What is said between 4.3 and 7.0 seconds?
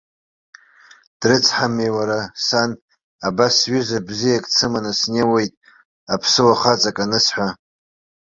дсыманы снеиуеит, аԥсыуа хаҵак